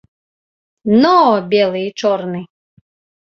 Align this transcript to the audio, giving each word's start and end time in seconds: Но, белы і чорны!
Но, 1.03 1.11
белы 1.53 1.79
і 1.89 1.91
чорны! 2.03 2.41